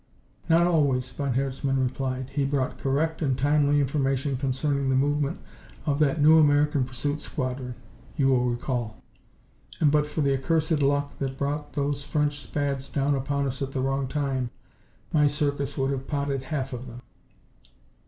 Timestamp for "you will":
8.17-8.45